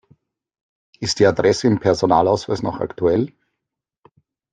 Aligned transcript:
Ist 0.99 1.19
die 1.19 1.27
Adresse 1.27 1.67
im 1.67 1.79
Personalausweis 1.79 2.63
noch 2.63 2.79
aktuell? 2.79 3.31